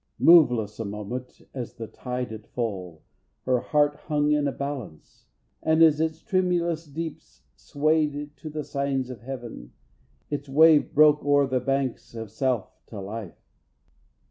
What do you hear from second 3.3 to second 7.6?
Her heart hung in a balance, and as its Tremulous deeps